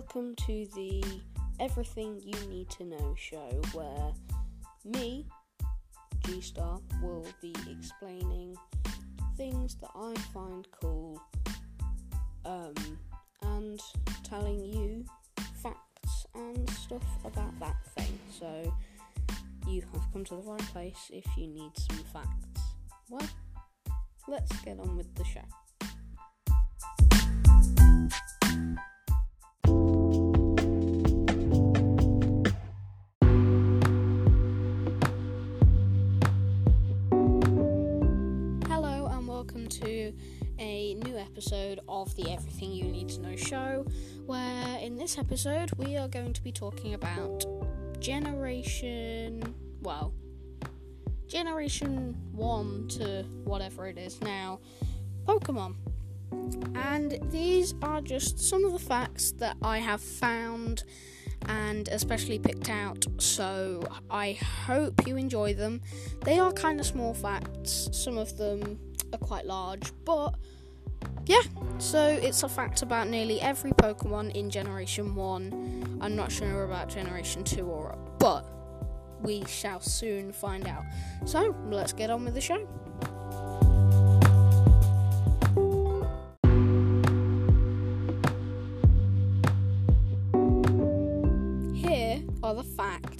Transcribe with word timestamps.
welcome 0.00 0.34
to 0.34 0.66
the 0.74 1.04
Everything 1.58 2.18
You 2.24 2.48
Need 2.48 2.70
to 2.70 2.84
Know 2.84 3.14
show 3.18 3.60
where 3.74 4.12
me, 4.82 5.26
G 6.24 6.40
Star, 6.40 6.80
will 7.02 7.26
be 7.42 7.54
explaining 7.70 8.56
things 9.36 9.76
that 9.82 9.90
I 9.94 10.14
find 10.32 10.66
cool 10.80 11.20
um, 12.46 12.72
and 13.42 13.78
telling 14.24 14.64
you 14.64 15.04
facts 15.62 16.24
and 16.34 16.70
stuff 16.70 17.04
about 17.26 17.60
that 17.60 17.76
thing. 17.94 18.18
So 18.38 18.74
you 19.68 19.82
have 19.92 20.12
come 20.14 20.24
to 20.24 20.36
the 20.36 20.42
right 20.42 20.60
place 20.72 21.10
if 21.12 21.26
you 21.36 21.46
need 21.46 21.72
some 21.76 22.02
facts. 22.10 22.62
Well, 23.10 23.28
let's 24.26 24.58
get 24.62 24.80
on 24.80 24.96
with 24.96 25.14
the 25.14 25.24
show. 25.24 25.44
New 41.04 41.16
episode 41.16 41.80
of 41.88 42.14
the 42.16 42.30
Everything 42.30 42.72
You 42.72 42.84
Need 42.84 43.08
to 43.10 43.20
Know 43.20 43.36
show, 43.36 43.86
where 44.26 44.78
in 44.78 44.96
this 44.96 45.18
episode 45.18 45.70
we 45.78 45.96
are 45.96 46.08
going 46.08 46.32
to 46.32 46.42
be 46.42 46.52
talking 46.52 46.94
about 46.94 47.44
Generation, 48.00 49.54
well, 49.80 50.12
Generation 51.26 52.16
1 52.32 52.88
to 52.88 53.24
whatever 53.44 53.86
it 53.86 53.96
is 53.96 54.20
now, 54.20 54.60
Pokemon. 55.24 55.76
And 56.74 57.18
these 57.30 57.74
are 57.82 58.00
just 58.00 58.38
some 58.38 58.64
of 58.64 58.72
the 58.72 58.78
facts 58.78 59.32
that 59.32 59.56
I 59.62 59.78
have 59.78 60.00
found 60.00 60.84
and 61.46 61.88
especially 61.88 62.38
picked 62.38 62.68
out, 62.68 63.06
so 63.18 63.82
I 64.10 64.32
hope 64.66 65.06
you 65.06 65.16
enjoy 65.16 65.54
them. 65.54 65.80
They 66.24 66.38
are 66.38 66.52
kind 66.52 66.78
of 66.78 66.86
small 66.86 67.14
facts, 67.14 67.88
some 67.92 68.18
of 68.18 68.36
them 68.36 68.78
are 69.12 69.18
quite 69.18 69.46
large, 69.46 69.90
but 70.04 70.34
yeah, 71.30 71.42
so 71.78 72.08
it's 72.08 72.42
a 72.42 72.48
fact 72.48 72.82
about 72.82 73.06
nearly 73.06 73.40
every 73.40 73.70
Pokemon 73.70 74.34
in 74.34 74.50
Generation 74.50 75.14
1. 75.14 75.98
I'm 76.00 76.16
not 76.16 76.32
sure 76.32 76.64
about 76.64 76.88
Generation 76.88 77.44
2 77.44 77.62
or 77.62 77.92
up, 77.92 78.18
but 78.18 78.44
we 79.22 79.44
shall 79.44 79.78
soon 79.78 80.32
find 80.32 80.66
out. 80.66 80.82
So, 81.26 81.54
let's 81.66 81.92
get 81.92 82.10
on 82.10 82.24
with 82.24 82.34
the 82.34 82.40
show. 82.40 82.66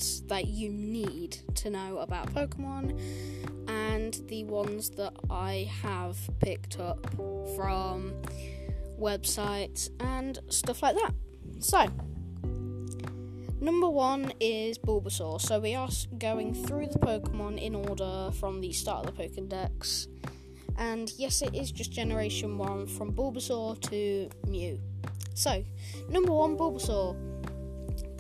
Facts 0.01 0.21
that 0.29 0.47
you 0.47 0.71
need 0.71 1.39
to 1.55 1.71
know 1.71 1.99
about 1.99 2.33
Pokemon 2.33 2.99
and 3.69 4.15
the 4.29 4.45
ones 4.45 4.91
that 4.91 5.13
I 5.29 5.71
have 5.83 6.17
picked 6.41 6.81
up 6.81 7.07
from 7.55 8.15
websites 8.99 9.91
and 10.01 10.39
stuff 10.49 10.83
like 10.83 10.97
that. 10.97 11.13
So, 11.61 11.87
number 13.61 13.91
one 13.91 14.33
is 14.41 14.79
Bulbasaur. 14.79 15.41
So, 15.41 15.61
we 15.61 15.75
are 15.75 15.89
going 16.19 16.55
through 16.55 16.87
the 16.87 16.99
Pokemon 16.99 17.61
in 17.61 17.75
order 17.75 18.31
from 18.39 18.61
the 18.61 18.73
start 18.73 19.07
of 19.07 19.17
the 19.17 19.23
Pokedex. 19.23 20.07
And 20.79 21.13
yes, 21.19 21.43
it 21.43 21.55
is 21.55 21.71
just 21.71 21.93
Generation 21.93 22.57
1 22.57 22.87
from 22.87 23.13
Bulbasaur 23.13 23.79
to 23.91 24.31
Mew. 24.49 24.81
So, 25.35 25.63
number 26.09 26.33
one, 26.33 26.57
Bulbasaur. 26.57 27.30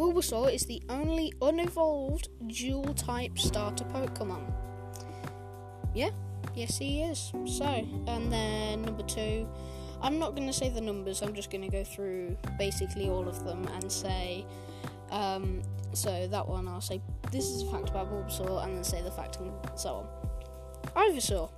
Bulbasaur 0.01 0.51
is 0.51 0.65
the 0.65 0.83
only 0.89 1.31
unevolved 1.43 2.29
dual 2.47 2.95
type 2.95 3.39
starter 3.39 3.85
Pokemon. 3.85 4.51
Yeah, 5.95 6.09
yes, 6.55 6.79
he 6.79 7.03
is. 7.03 7.31
So, 7.45 7.87
and 8.07 8.33
then 8.33 8.81
number 8.81 9.03
two, 9.03 9.47
I'm 10.01 10.19
not 10.19 10.35
going 10.35 10.47
to 10.47 10.55
say 10.55 10.71
the 10.71 10.81
numbers, 10.81 11.21
I'm 11.21 11.35
just 11.35 11.51
going 11.51 11.61
to 11.61 11.69
go 11.69 11.85
through 11.85 12.35
basically 12.59 13.11
all 13.11 13.29
of 13.29 13.45
them 13.45 13.69
and 13.75 13.93
say, 13.93 14.47
um, 15.11 15.61
so 15.93 16.27
that 16.29 16.49
one 16.49 16.67
I'll 16.67 16.81
say 16.81 17.03
this 17.31 17.45
is 17.45 17.63
a 17.65 17.71
fact 17.71 17.91
about 17.91 18.11
Bulbasaur 18.11 18.65
and 18.65 18.77
then 18.77 18.85
say 18.85 19.03
the 19.03 19.11
fact 19.11 19.37
and 19.37 19.53
so 19.75 20.07
on. 20.97 21.11
Ivysaur. 21.11 21.51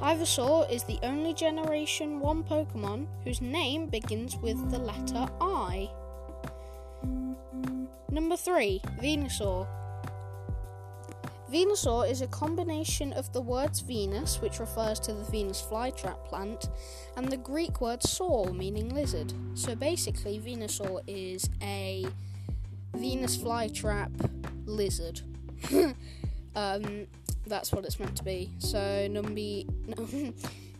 Ivysaur 0.00 0.72
is 0.72 0.84
the 0.84 0.98
only 1.02 1.34
Generation 1.34 2.18
1 2.18 2.44
Pokemon 2.44 3.08
whose 3.24 3.42
name 3.42 3.88
begins 3.88 4.38
with 4.38 4.70
the 4.70 4.78
letter 4.78 5.28
I. 5.38 5.90
Number 8.10 8.36
3, 8.36 8.80
Venusaur. 9.00 9.68
Venusaur 11.50 12.08
is 12.08 12.22
a 12.22 12.26
combination 12.28 13.12
of 13.12 13.32
the 13.32 13.40
words 13.40 13.80
Venus, 13.80 14.40
which 14.40 14.60
refers 14.60 15.00
to 15.00 15.12
the 15.12 15.24
Venus 15.24 15.60
flytrap 15.60 16.24
plant, 16.24 16.68
and 17.16 17.28
the 17.30 17.36
Greek 17.36 17.80
word 17.80 18.02
saur, 18.02 18.52
meaning 18.52 18.94
lizard. 18.94 19.32
So 19.54 19.74
basically, 19.74 20.38
Venusaur 20.38 21.02
is 21.08 21.48
a 21.62 22.06
Venus 22.96 23.36
flytrap 23.36 24.10
lizard. 24.64 25.20
um, 26.54 27.06
that's 27.46 27.72
what 27.72 27.84
it's 27.84 27.98
meant 27.98 28.16
to 28.16 28.24
be. 28.24 28.50
So 28.58 29.08
number 29.08 29.62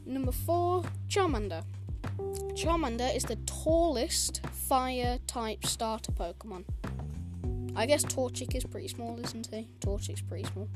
number 0.07 0.33
four, 0.33 0.85
Charmander. 1.09 1.65
Charmander 2.55 3.15
is 3.15 3.25
the 3.25 3.37
tallest 3.47 4.47
fire 4.47 5.19
type 5.27 5.65
starter 5.65 6.12
Pokemon. 6.12 6.65
I 7.76 7.86
guess 7.86 8.04
Torchic 8.04 8.54
is 8.54 8.64
pretty 8.64 8.88
small, 8.88 9.19
isn't 9.20 9.48
he? 9.53 9.69
Torchic's 9.81 10.22
pretty 10.22 10.44
small. 10.44 10.69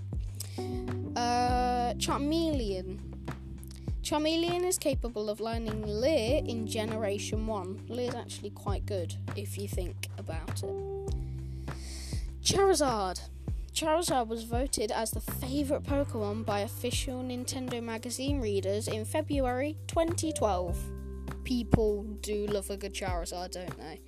Uh, 1.17 1.95
Charmeleon. 1.95 2.99
Charmeleon 4.03 4.65
is 4.65 4.79
capable 4.79 5.31
of 5.31 5.41
learning 5.41 5.83
Leer 5.87 6.43
in 6.45 6.67
Generation 6.67 7.47
1. 7.47 7.87
Leer's 7.89 8.15
actually 8.15 8.51
quite 8.51 8.85
good 8.85 9.15
if 9.35 9.57
you 9.57 9.67
think 9.67 10.09
about 10.19 10.63
it. 10.63 10.75
Charizard. 12.43 13.21
Charizard 13.73 14.29
was 14.29 14.45
voted 14.45 14.93
as 14.93 15.11
the 15.11 15.21
favourite 15.21 15.83
Pokemon 15.83 16.45
by 16.45 16.61
official 16.61 17.23
Nintendo 17.23 17.83
magazine 17.83 18.41
readers 18.41 18.87
in 18.87 19.05
February 19.05 19.77
2012. 19.89 20.79
People 21.43 22.05
do 22.21 22.47
love 22.47 22.71
a 22.71 22.77
good 22.77 22.95
Charizard, 22.95 23.53
don't 23.53 23.77
they? 23.79 24.01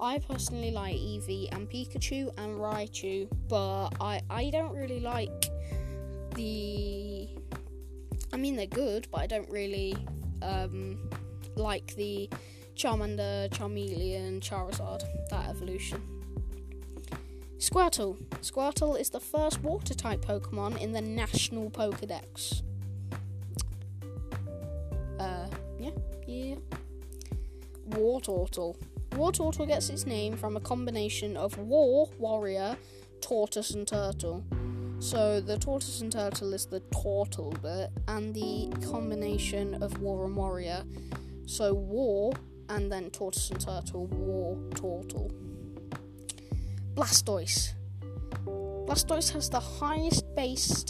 I 0.00 0.18
personally 0.20 0.70
like 0.70 0.94
Eevee 0.94 1.48
and 1.52 1.68
Pikachu 1.68 2.30
and 2.38 2.58
Raichu, 2.58 3.28
but 3.48 3.90
I, 4.00 4.20
I 4.30 4.50
don't 4.50 4.74
really 4.74 5.00
like 5.00 5.50
the. 6.34 7.28
I 8.32 8.36
mean, 8.36 8.56
they're 8.56 8.66
good, 8.66 9.08
but 9.10 9.22
I 9.22 9.26
don't 9.26 9.50
really 9.50 9.96
um, 10.42 11.10
like 11.56 11.94
the 11.96 12.30
Charmander, 12.76 13.50
Charmeleon, 13.50 14.40
Charizard, 14.40 15.02
that 15.30 15.48
evolution. 15.48 16.00
Squirtle. 17.58 18.16
Squirtle 18.40 18.98
is 19.00 19.10
the 19.10 19.18
first 19.18 19.60
water 19.62 19.94
type 19.94 20.24
Pokemon 20.24 20.80
in 20.80 20.92
the 20.92 21.00
National 21.00 21.70
Pokedex. 21.70 22.62
Uh, 25.18 25.48
yeah, 25.80 25.90
yeah. 26.28 26.54
Wartortle. 27.90 28.76
Wartortle 29.18 29.66
gets 29.66 29.90
its 29.90 30.06
name 30.06 30.36
from 30.36 30.56
a 30.56 30.60
combination 30.60 31.36
of 31.36 31.58
war, 31.58 32.08
warrior, 32.18 32.76
tortoise, 33.20 33.72
and 33.72 33.84
turtle. 33.86 34.44
So 35.00 35.40
the 35.40 35.58
tortoise 35.58 36.00
and 36.00 36.12
turtle 36.12 36.54
is 36.54 36.66
the 36.66 36.78
turtle 36.92 37.52
bit, 37.60 37.90
and 38.06 38.32
the 38.32 38.70
combination 38.86 39.82
of 39.82 40.00
war 40.00 40.24
and 40.24 40.36
warrior. 40.36 40.84
So 41.46 41.74
war, 41.74 42.32
and 42.68 42.92
then 42.92 43.10
tortoise 43.10 43.50
and 43.50 43.60
turtle, 43.60 44.06
war, 44.06 44.56
turtle. 44.76 45.32
Blastoise. 46.94 47.72
Blastoise 48.44 49.32
has 49.32 49.50
the 49.50 49.58
highest 49.58 50.32
base 50.36 50.84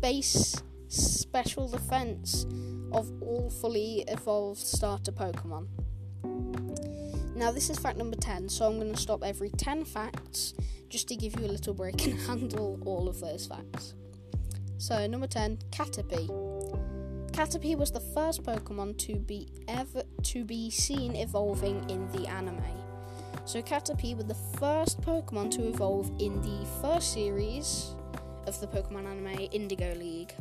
base 0.00 0.62
special 0.88 1.66
defense 1.66 2.44
of 2.92 3.10
all 3.22 3.48
fully 3.48 4.04
evolved 4.06 4.60
starter 4.60 5.12
Pokemon. 5.12 5.66
Now, 7.40 7.50
this 7.50 7.70
is 7.70 7.78
fact 7.78 7.96
number 7.96 8.16
10, 8.16 8.50
so 8.50 8.66
I'm 8.66 8.78
going 8.78 8.92
to 8.92 9.00
stop 9.00 9.24
every 9.24 9.48
10 9.48 9.86
facts 9.86 10.52
just 10.90 11.08
to 11.08 11.16
give 11.16 11.40
you 11.40 11.46
a 11.46 11.48
little 11.48 11.72
break 11.72 12.04
and 12.06 12.20
handle 12.20 12.78
all 12.84 13.08
of 13.08 13.18
those 13.18 13.46
facts. 13.46 13.94
So, 14.76 15.06
number 15.06 15.26
10, 15.26 15.56
Caterpie. 15.70 16.28
Caterpie 17.32 17.78
was 17.78 17.92
the 17.92 18.00
first 18.00 18.42
Pokemon 18.42 18.98
to 19.06 19.16
be 19.16 19.48
ever 19.68 20.02
to 20.22 20.44
be 20.44 20.68
seen 20.68 21.16
evolving 21.16 21.88
in 21.88 22.12
the 22.12 22.26
anime. 22.26 22.62
So 23.46 23.62
Caterpie 23.62 24.14
was 24.14 24.26
the 24.26 24.58
first 24.58 25.00
Pokemon 25.00 25.50
to 25.52 25.66
evolve 25.66 26.10
in 26.18 26.42
the 26.42 26.66
first 26.82 27.14
series 27.14 27.94
of 28.46 28.60
the 28.60 28.66
Pokemon 28.66 29.06
anime 29.06 29.48
Indigo 29.50 29.94
League. 29.94 30.34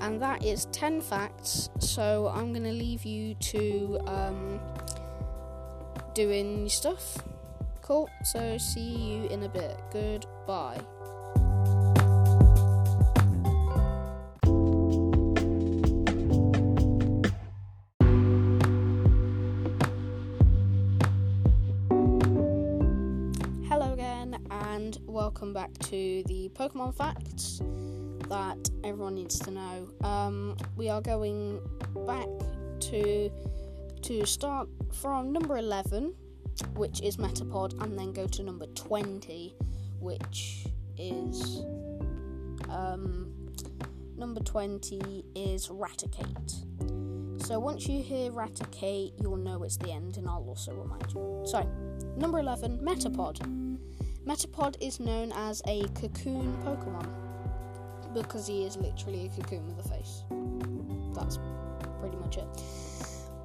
And 0.00 0.20
that 0.20 0.44
is 0.44 0.64
10 0.72 1.02
facts, 1.02 1.70
so 1.78 2.32
I'm 2.34 2.52
going 2.52 2.64
to 2.64 2.72
leave 2.72 3.04
you 3.04 3.36
to 3.36 4.00
um, 4.06 4.60
doing 6.14 6.68
stuff. 6.68 7.18
Cool. 7.80 8.08
So 8.24 8.58
see 8.58 8.80
you 8.80 9.28
in 9.28 9.42
a 9.42 9.48
bit. 9.48 9.78
Goodbye. 9.92 10.80
Hello 23.68 23.92
again, 23.92 24.38
and 24.50 24.98
welcome 25.06 25.52
back 25.52 25.72
to 25.78 26.22
the 26.26 26.50
Pokemon 26.54 26.94
facts 26.94 27.60
that 28.28 28.70
everyone 28.84 29.14
needs 29.14 29.38
to 29.40 29.50
know. 29.50 29.88
Um, 30.04 30.56
we 30.76 30.88
are 30.88 31.00
going 31.00 31.60
back 32.06 32.28
to 32.80 33.30
to 34.02 34.26
start 34.26 34.68
from 34.92 35.32
number 35.32 35.56
eleven, 35.56 36.14
which 36.74 37.00
is 37.00 37.16
Metapod, 37.16 37.80
and 37.82 37.98
then 37.98 38.12
go 38.12 38.26
to 38.26 38.42
number 38.42 38.66
twenty, 38.74 39.54
which 40.00 40.66
is 40.98 41.62
um, 42.68 43.32
number 44.16 44.40
twenty 44.40 45.24
is 45.34 45.68
Raticate. 45.68 46.62
So 47.46 47.58
once 47.58 47.88
you 47.88 48.02
hear 48.02 48.30
Raticate, 48.30 49.20
you'll 49.20 49.36
know 49.36 49.64
it's 49.64 49.76
the 49.76 49.90
end, 49.90 50.16
and 50.16 50.28
I'll 50.28 50.44
also 50.46 50.72
remind 50.72 51.12
you. 51.12 51.42
So, 51.44 51.68
number 52.16 52.38
11, 52.38 52.78
Metapod. 52.78 53.40
Metapod 54.24 54.76
is 54.80 55.00
known 55.00 55.32
as 55.32 55.60
a 55.66 55.82
cocoon 55.88 56.56
Pokemon 56.64 57.08
because 58.14 58.46
he 58.46 58.64
is 58.64 58.76
literally 58.76 59.26
a 59.26 59.28
cocoon 59.40 59.66
with 59.66 59.84
a 59.84 59.88
face. 59.88 60.22
That's 61.14 61.40
pretty 62.00 62.16
much 62.18 62.36
it. 62.36 62.46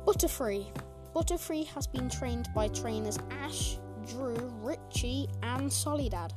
Butterfree. 0.07 0.65
Butterfree 1.13 1.67
has 1.67 1.85
been 1.85 2.09
trained 2.09 2.47
by 2.55 2.69
trainers 2.69 3.19
Ash, 3.43 3.77
Drew, 4.07 4.37
Richie, 4.61 5.27
and 5.43 5.69
Solidad 5.69 6.31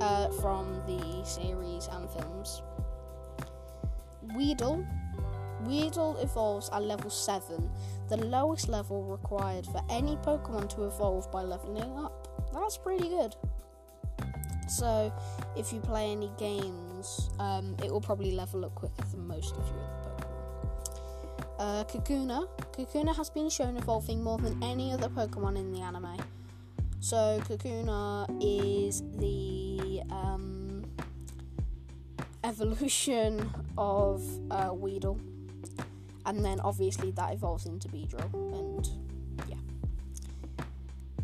uh, 0.00 0.28
from 0.40 0.80
the 0.86 1.24
series 1.24 1.88
and 1.88 2.08
films. 2.10 2.62
Weedle 4.36 4.86
Weedle 5.64 6.18
evolves 6.18 6.70
at 6.72 6.84
level 6.84 7.10
7, 7.10 7.68
the 8.08 8.16
lowest 8.16 8.68
level 8.68 9.02
required 9.02 9.66
for 9.66 9.82
any 9.90 10.14
Pokemon 10.16 10.68
to 10.76 10.84
evolve 10.84 11.30
by 11.32 11.42
leveling 11.42 11.98
up. 11.98 12.28
That's 12.54 12.78
pretty 12.78 13.08
good. 13.08 13.34
So, 14.68 15.12
if 15.56 15.72
you 15.72 15.80
play 15.80 16.12
any 16.12 16.30
games, 16.38 17.28
um, 17.40 17.76
it 17.82 17.90
will 17.90 18.00
probably 18.00 18.30
level 18.30 18.64
up 18.64 18.76
quicker 18.76 19.02
than 19.10 19.26
most 19.26 19.56
of 19.56 19.66
Pokemon. 19.66 19.99
Uh, 21.60 21.84
Kakuna. 21.84 22.48
Kakuna 22.72 23.14
has 23.14 23.30
been 23.30 23.50
shown 23.50 23.76
evolving 23.76 24.24
more 24.24 24.38
than 24.38 24.60
any 24.64 24.92
other 24.92 25.08
Pokemon 25.08 25.56
in 25.56 25.70
the 25.72 25.80
anime. 25.80 26.16
So, 27.00 27.40
Kakuna 27.46 28.26
is 28.40 29.02
the 29.18 30.02
um, 30.10 30.84
evolution 32.42 33.48
of 33.76 34.24
uh, 34.50 34.72
Weedle 34.72 35.20
and 36.26 36.44
then 36.44 36.60
obviously 36.60 37.10
that 37.12 37.32
evolves 37.32 37.66
into 37.66 37.88
Beedrill, 37.88 38.32
and 38.34 38.88
yeah. 39.48 39.56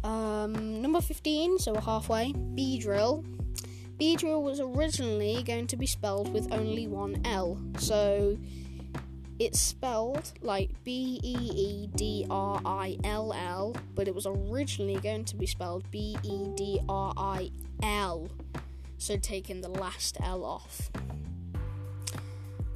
Um, 0.04 0.82
number 0.82 1.00
15, 1.00 1.58
so 1.58 1.72
we're 1.72 1.80
halfway. 1.80 2.32
Beedrill. 2.32 3.24
Beedrill 3.98 4.42
was 4.42 4.60
originally 4.60 5.42
going 5.42 5.66
to 5.68 5.76
be 5.76 5.86
spelled 5.86 6.32
with 6.32 6.52
only 6.52 6.86
one 6.86 7.20
L, 7.24 7.58
so 7.78 8.36
it's 9.38 9.60
spelled 9.60 10.32
like 10.40 10.70
B 10.84 11.20
E 11.22 11.36
E 11.54 11.88
D 11.94 12.26
R 12.30 12.60
I 12.64 12.96
L 13.04 13.32
L, 13.32 13.76
but 13.94 14.08
it 14.08 14.14
was 14.14 14.26
originally 14.26 14.98
going 15.00 15.24
to 15.26 15.36
be 15.36 15.46
spelled 15.46 15.88
B 15.90 16.16
E 16.22 16.48
D 16.56 16.80
R 16.88 17.12
I 17.16 17.50
L, 17.82 18.28
so 18.98 19.16
taking 19.16 19.60
the 19.60 19.68
last 19.68 20.16
L 20.22 20.44
off. 20.44 20.90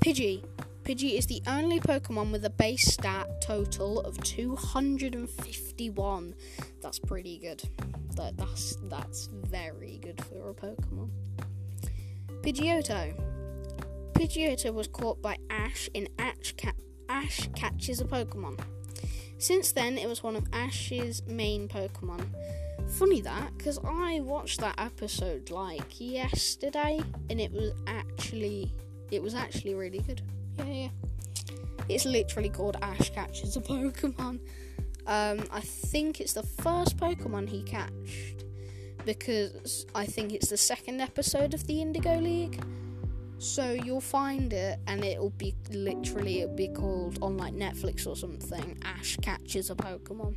Pidgey. 0.00 0.44
Pidgey 0.82 1.18
is 1.18 1.26
the 1.26 1.42
only 1.46 1.78
Pokemon 1.78 2.32
with 2.32 2.44
a 2.44 2.50
base 2.50 2.86
stat 2.86 3.42
total 3.42 4.00
of 4.00 4.20
251. 4.24 6.34
That's 6.82 6.98
pretty 6.98 7.38
good. 7.38 7.62
That, 8.16 8.36
that's 8.36 8.76
that's 8.88 9.28
very 9.32 10.00
good 10.02 10.20
for 10.24 10.50
a 10.50 10.54
Pokemon. 10.54 11.10
Pidgeotto. 12.42 13.29
Pidgeotto 14.20 14.74
was 14.74 14.86
caught 14.86 15.22
by 15.22 15.38
Ash 15.48 15.88
in 15.94 16.06
Ash, 16.18 16.54
Ca- 16.58 16.74
Ash 17.08 17.48
Catches 17.56 18.02
a 18.02 18.04
Pokemon. 18.04 18.60
Since 19.38 19.72
then, 19.72 19.96
it 19.96 20.06
was 20.06 20.22
one 20.22 20.36
of 20.36 20.44
Ash's 20.52 21.22
main 21.26 21.68
Pokemon. 21.68 22.26
Funny 22.86 23.22
that, 23.22 23.56
because 23.56 23.78
I 23.82 24.20
watched 24.20 24.60
that 24.60 24.74
episode 24.76 25.48
like 25.48 25.98
yesterday, 25.98 27.00
and 27.30 27.40
it 27.40 27.50
was 27.50 27.72
actually 27.86 28.70
it 29.10 29.22
was 29.22 29.34
actually 29.34 29.72
really 29.72 30.00
good. 30.00 30.20
Yeah, 30.58 30.64
yeah. 30.66 30.88
It's 31.88 32.04
literally 32.04 32.50
called 32.50 32.76
Ash 32.82 33.08
Catches 33.08 33.56
a 33.56 33.62
Pokemon. 33.62 34.38
Um, 35.06 35.44
I 35.50 35.60
think 35.62 36.20
it's 36.20 36.34
the 36.34 36.42
first 36.42 36.98
Pokemon 36.98 37.48
he 37.48 37.62
catched 37.62 38.44
because 39.06 39.86
I 39.94 40.04
think 40.04 40.34
it's 40.34 40.50
the 40.50 40.58
second 40.58 41.00
episode 41.00 41.54
of 41.54 41.66
the 41.66 41.80
Indigo 41.80 42.18
League. 42.18 42.62
So 43.40 43.72
you'll 43.72 44.00
find 44.02 44.52
it, 44.52 44.78
and 44.86 45.02
it'll 45.02 45.30
be 45.30 45.54
literally 45.70 46.42
it'll 46.42 46.54
be 46.54 46.68
called 46.68 47.18
on 47.22 47.38
like 47.38 47.54
Netflix 47.54 48.06
or 48.06 48.14
something. 48.14 48.78
Ash 48.84 49.16
catches 49.22 49.70
a 49.70 49.74
Pokemon. 49.74 50.36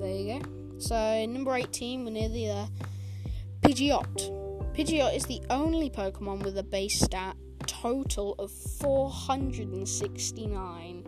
There 0.00 0.10
you 0.10 0.40
go. 0.40 0.48
So 0.78 1.24
number 1.26 1.54
eighteen, 1.54 2.04
we're 2.04 2.10
nearly 2.10 2.46
there. 2.46 2.66
Pidgeot. 3.60 4.74
Pidgeot 4.74 5.14
is 5.14 5.24
the 5.26 5.40
only 5.50 5.88
Pokemon 5.88 6.42
with 6.42 6.58
a 6.58 6.64
base 6.64 6.98
stat 6.98 7.36
total 7.68 8.34
of 8.40 8.50
469. 8.50 11.06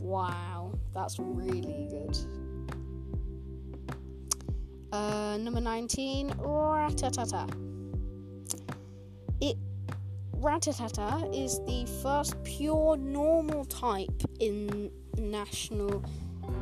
Wow, 0.00 0.78
that's 0.94 1.18
really 1.18 1.88
good. 1.90 2.16
Uh, 4.92 5.38
number 5.38 5.60
19, 5.60 6.30
Rattata. 6.30 7.69
Rattata 10.40 11.28
is 11.36 11.60
the 11.66 11.84
first 12.02 12.42
pure 12.44 12.96
normal 12.96 13.66
type 13.66 14.22
in 14.38 14.90
National 15.18 16.02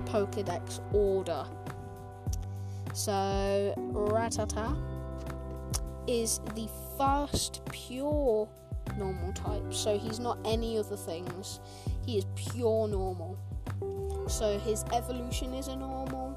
Pokedex 0.07 0.81
order. 0.93 1.47
So, 2.93 3.75
Rattata 3.93 4.76
is 6.09 6.41
the 6.57 6.69
first 6.97 7.61
pure 7.71 8.49
normal 8.97 9.33
type. 9.33 9.73
So 9.73 9.97
he's 9.97 10.19
not 10.19 10.38
any 10.45 10.76
other 10.76 10.97
things. 10.97 11.61
He 12.05 12.19
is 12.19 12.26
pure 12.35 12.88
normal. 12.88 13.38
So 14.29 14.59
his 14.59 14.85
evolution 14.93 15.55
is 15.55 15.69
a 15.69 15.76
normal, 15.76 16.37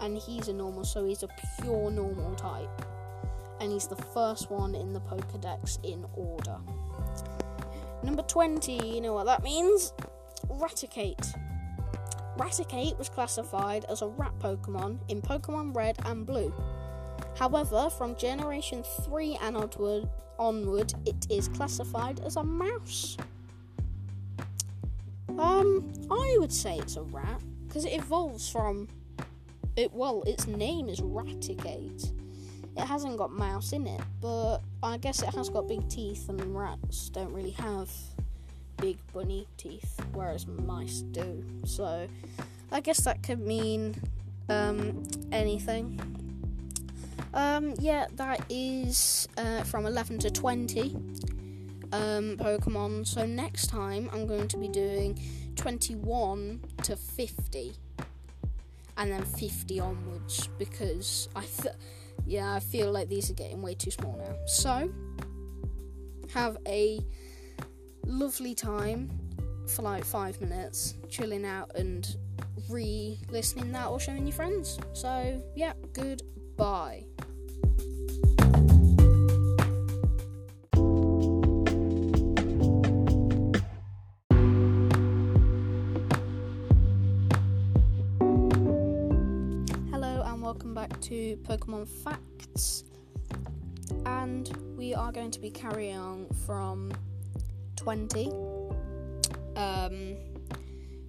and 0.00 0.18
he's 0.18 0.48
a 0.48 0.52
normal. 0.52 0.84
So 0.84 1.04
he's 1.04 1.22
a 1.22 1.28
pure 1.60 1.90
normal 1.90 2.34
type, 2.34 2.68
and 3.60 3.72
he's 3.72 3.86
the 3.86 3.96
first 3.96 4.50
one 4.50 4.74
in 4.74 4.92
the 4.92 5.00
Pokedex 5.00 5.78
in 5.84 6.04
order. 6.14 6.56
Number 8.02 8.22
twenty. 8.22 8.94
You 8.94 9.00
know 9.00 9.14
what 9.14 9.26
that 9.26 9.42
means? 9.42 9.92
Raticate. 10.48 11.34
Raticate 12.36 12.96
was 12.98 13.08
classified 13.08 13.84
as 13.86 14.02
a 14.02 14.08
rat 14.08 14.32
Pokemon 14.38 14.98
in 15.08 15.20
Pokemon 15.20 15.76
Red 15.76 15.98
and 16.06 16.24
Blue. 16.24 16.52
However, 17.36 17.90
from 17.90 18.16
Generation 18.16 18.82
3 19.04 19.38
and 19.42 19.56
onward, 19.56 20.08
onward, 20.38 20.94
it 21.06 21.26
is 21.30 21.48
classified 21.48 22.20
as 22.20 22.36
a 22.36 22.42
mouse. 22.42 23.16
Um, 25.38 25.92
I 26.10 26.36
would 26.38 26.52
say 26.52 26.78
it's 26.78 26.96
a 26.96 27.02
rat 27.02 27.42
because 27.66 27.84
it 27.84 27.92
evolves 27.92 28.48
from 28.48 28.88
it. 29.76 29.92
Well, 29.92 30.22
its 30.26 30.46
name 30.46 30.88
is 30.88 31.00
Raticate. 31.00 32.12
It 32.76 32.84
hasn't 32.84 33.16
got 33.16 33.32
mouse 33.32 33.72
in 33.72 33.86
it, 33.86 34.00
but 34.20 34.58
I 34.82 34.96
guess 34.96 35.22
it 35.22 35.34
has 35.34 35.48
got 35.48 35.68
big 35.68 35.88
teeth, 35.88 36.28
and 36.28 36.56
rats 36.56 37.08
don't 37.10 37.32
really 37.32 37.50
have 37.52 37.90
big 38.78 38.98
bunny 39.12 39.46
teeth, 39.56 40.00
whereas 40.12 40.46
mice 40.46 41.02
do. 41.02 41.44
So, 41.64 42.08
I 42.72 42.80
guess 42.80 43.00
that 43.02 43.22
could 43.22 43.40
mean 43.40 43.96
um, 44.48 45.02
anything. 45.32 46.00
Um, 47.32 47.74
yeah, 47.78 48.06
that 48.16 48.44
is 48.48 49.28
uh, 49.36 49.62
from 49.64 49.86
11 49.86 50.18
to 50.20 50.30
20 50.30 50.96
um, 51.92 52.36
Pokemon. 52.36 53.06
So 53.06 53.26
next 53.26 53.68
time 53.68 54.10
I'm 54.12 54.26
going 54.26 54.48
to 54.48 54.56
be 54.56 54.68
doing 54.68 55.18
21 55.56 56.60
to 56.82 56.96
50, 56.96 57.72
and 58.96 59.12
then 59.12 59.24
50 59.24 59.80
onwards 59.80 60.48
because 60.58 61.28
I, 61.36 61.44
th- 61.44 61.74
yeah, 62.30 62.54
I 62.54 62.60
feel 62.60 62.92
like 62.92 63.08
these 63.08 63.28
are 63.28 63.34
getting 63.34 63.60
way 63.60 63.74
too 63.74 63.90
small 63.90 64.16
now. 64.16 64.36
So 64.46 64.88
have 66.32 66.58
a 66.64 67.00
lovely 68.06 68.54
time 68.54 69.10
for 69.66 69.82
like 69.82 70.04
five 70.04 70.40
minutes, 70.40 70.94
chilling 71.08 71.44
out 71.44 71.72
and 71.74 72.06
re 72.68 73.18
listening 73.30 73.72
that 73.72 73.88
or 73.88 73.98
showing 73.98 74.28
your 74.28 74.32
friends. 74.32 74.78
So, 74.92 75.42
yeah, 75.56 75.72
goodbye. 75.92 77.04
Pokemon 91.36 91.88
Facts. 91.88 92.84
And 94.06 94.50
we 94.76 94.94
are 94.94 95.12
going 95.12 95.30
to 95.30 95.40
be 95.40 95.50
carrying 95.50 95.96
on 95.96 96.26
from 96.46 96.92
20 97.76 98.30
um, 99.56 100.16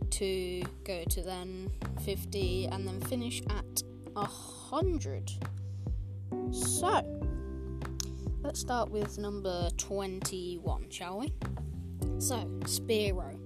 to 0.09 0.63
go 0.83 1.03
to 1.09 1.21
then 1.21 1.71
50 2.03 2.67
and 2.71 2.87
then 2.87 2.99
finish 3.01 3.41
at 3.49 3.83
100. 4.13 5.31
So, 6.51 7.01
let's 8.41 8.59
start 8.59 8.89
with 8.89 9.17
number 9.17 9.69
21, 9.77 10.89
shall 10.89 11.19
we? 11.19 11.33
So, 12.19 12.35
Spearow. 12.65 13.37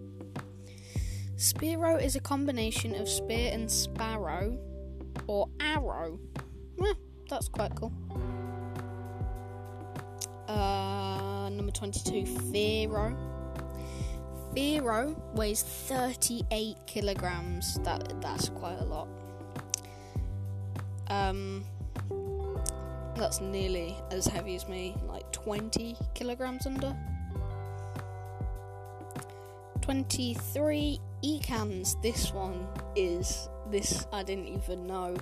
Spearow 1.38 2.02
is 2.02 2.16
a 2.16 2.22
combination 2.22 2.96
of 2.96 3.10
spear 3.10 3.52
and 3.52 3.70
sparrow, 3.70 4.58
or 5.28 5.50
arrow. 5.60 6.18
Yeah, 6.78 6.94
that's 7.30 7.48
quite 7.48 7.76
cool. 7.76 7.92
Uh, 10.48 11.50
number 11.50 11.72
22, 11.72 12.24
Fearow. 12.52 13.16
Fearow 14.54 15.16
weighs 15.34 15.64
38 15.64 16.78
kilograms. 16.88 17.80
That 17.84 18.22
that's 18.22 18.50
quite 18.50 18.80
a 18.80 18.86
lot. 18.86 19.08
Um, 21.08 21.66
that's 23.16 23.42
nearly 23.42 23.98
as 24.12 24.28
heavy 24.28 24.56
as 24.56 24.68
me, 24.68 24.96
like 25.08 25.32
20 25.32 25.96
kilograms 26.14 26.66
under. 26.66 26.96
23 29.82 31.00
Ekans. 31.24 32.02
This 32.02 32.32
one 32.34 32.68
is 32.96 33.50
this 33.70 34.08
I 34.12 34.24
didn't 34.24 34.48
even 34.48 34.88
know. 34.88 35.16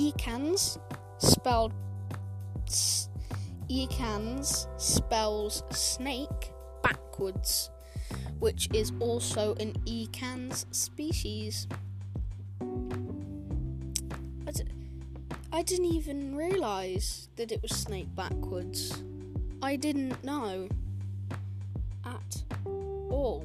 Ekans 0.00 0.78
spelled 1.18 1.74
Ekans 3.68 4.66
spells 4.80 5.62
snake 5.70 6.52
backwards, 6.82 7.68
which 8.38 8.70
is 8.72 8.92
also 8.98 9.54
an 9.56 9.74
Ekans 9.84 10.64
species. 10.74 11.68
I 14.46 14.52
d- 14.52 14.64
I 15.52 15.62
didn't 15.62 15.92
even 15.92 16.34
realise 16.34 17.28
that 17.36 17.52
it 17.52 17.60
was 17.60 17.72
snake 17.76 18.14
backwards. 18.14 19.02
I 19.60 19.76
didn't 19.76 20.24
know 20.24 20.66
at 22.06 22.42
all. 22.64 23.44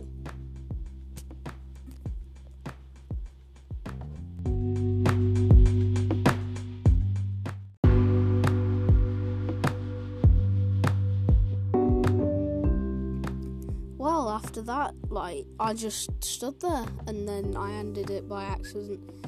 That, 14.65 14.95
like, 15.09 15.45
I 15.59 15.73
just 15.75 16.23
stood 16.23 16.59
there 16.59 16.85
and 17.05 17.27
then 17.27 17.55
I 17.55 17.73
ended 17.73 18.09
it 18.09 18.27
by 18.27 18.45
accident. 18.45 19.01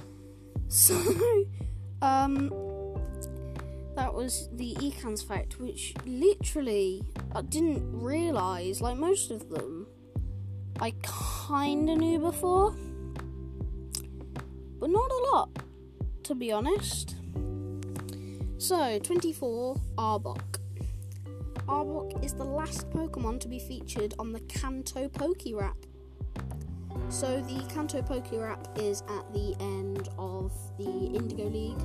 So, 0.70 0.96
um, 2.02 2.50
that 3.96 4.14
was 4.14 4.50
the 4.52 4.76
Ekans 4.76 5.26
fact, 5.26 5.62
which 5.62 5.94
literally 6.06 7.02
I 7.34 7.42
didn't 7.42 8.02
realise, 8.02 8.82
like 8.82 8.98
most 8.98 9.32
of 9.32 9.48
them, 9.50 9.88
I 10.82 10.94
kinda 11.38 11.96
knew 11.96 12.20
before, 12.20 12.76
but 14.78 14.90
not 14.90 15.10
a 15.10 15.30
lot, 15.32 15.50
to 16.24 16.36
be 16.36 16.52
honest. 16.52 17.16
So, 18.58 19.00
24 19.00 19.78
Arbok. 19.98 20.57
Arbok 21.68 22.24
is 22.24 22.34
the 22.34 22.46
last 22.46 22.90
Pokemon 22.92 23.42
to 23.42 23.50
be 23.50 23.60
featured 23.60 24.14
on 24.20 24.32
the 24.32 24.40
Kanto 24.42 25.10
Pokérap. 25.10 25.76
So 27.10 27.42
the 27.42 27.62
Kanto 27.74 28.02
Pokérap 28.02 28.80
is 28.82 29.02
at 29.02 29.34
the 29.34 29.54
end 29.60 30.08
of 30.18 30.54
the 30.78 31.08
Indigo 31.14 31.44
League, 31.50 31.82